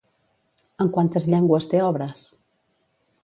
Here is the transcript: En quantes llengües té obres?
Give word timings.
En 0.85 0.89
quantes 0.95 1.27
llengües 1.33 1.69
té 1.73 1.83
obres? 1.91 2.23